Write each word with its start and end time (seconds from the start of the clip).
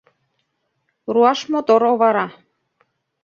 Руаш 1.13 1.39
мотор 1.51 1.81
овара. 1.91 2.27